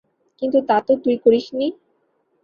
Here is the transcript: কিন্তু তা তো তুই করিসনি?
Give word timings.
কিন্তু 0.41 0.59
তা 0.69 0.77
তো 0.87 0.93
তুই 1.03 1.15
করিসনি? 1.17 1.67